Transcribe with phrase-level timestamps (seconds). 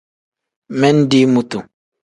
[0.79, 1.59] Mindi mutu.